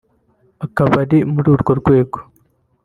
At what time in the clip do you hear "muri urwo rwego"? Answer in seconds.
1.33-2.17